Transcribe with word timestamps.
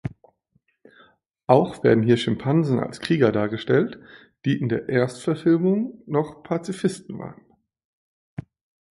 Auch 1.45 1.83
werden 1.83 2.01
hier 2.01 2.17
Schimpansen 2.17 2.79
als 2.79 3.01
Krieger 3.01 3.31
dargestellt, 3.31 3.99
die 4.45 4.59
in 4.59 4.67
der 4.67 4.89
Erstverfilmung 4.89 6.01
noch 6.07 6.41
Pazifisten 6.41 7.19
waren. 7.19 7.39